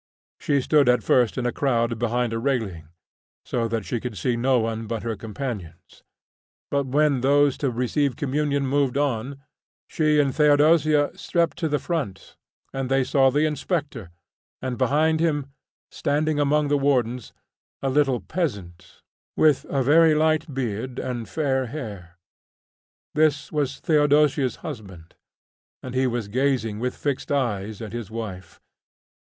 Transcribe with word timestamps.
She 0.39 0.61
stood 0.61 0.89
at 0.89 1.03
first 1.03 1.37
in 1.37 1.45
a 1.45 1.51
crowd 1.51 1.99
behind 1.99 2.33
a 2.33 2.39
railing, 2.39 2.87
so 3.45 3.67
that 3.67 3.85
she 3.85 3.99
could 3.99 4.17
see 4.17 4.35
no 4.35 4.57
one 4.57 4.87
but 4.87 5.03
her 5.03 5.15
companions; 5.15 6.01
but 6.71 6.87
when 6.87 7.21
those 7.21 7.55
to 7.59 7.69
receive 7.69 8.15
communion 8.15 8.65
moved 8.65 8.97
on, 8.97 9.43
she 9.87 10.19
and 10.19 10.33
Theodosia 10.33 11.15
stepped 11.15 11.55
to 11.57 11.69
the 11.69 11.77
front, 11.77 12.35
and 12.73 12.89
they 12.89 13.03
saw 13.03 13.29
the 13.29 13.45
inspector, 13.45 14.09
and, 14.59 14.75
behind 14.75 15.19
him, 15.19 15.51
standing 15.91 16.39
among 16.39 16.69
the 16.69 16.77
warders, 16.81 17.31
a 17.83 17.89
little 17.91 18.21
peasant, 18.21 19.03
with 19.37 19.65
a 19.69 19.83
very 19.83 20.15
light 20.15 20.51
beard 20.51 20.97
and 20.97 21.29
fair 21.29 21.67
hair. 21.67 22.17
This 23.13 23.51
was 23.51 23.79
Theodosia's 23.79 24.55
husband, 24.65 25.13
and 25.83 25.93
he 25.93 26.07
was 26.07 26.27
gazing 26.27 26.79
with 26.79 26.97
fixed 26.97 27.31
eyes 27.31 27.83
at 27.83 27.93
his 27.93 28.09
wife. 28.09 28.59